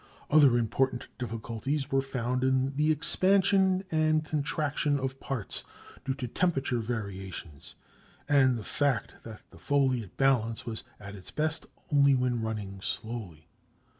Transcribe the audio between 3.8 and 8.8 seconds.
and contraction of parts due to temperature variations, and the